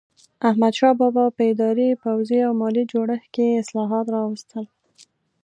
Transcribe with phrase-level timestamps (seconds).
[0.49, 4.65] احمدشاه بابا په اداري، پوځي او مالي جوړښت کې اصلاحات راوستل.